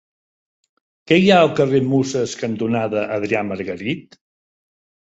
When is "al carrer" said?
1.41-1.83